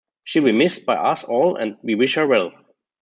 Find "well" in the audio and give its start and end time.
2.25-2.51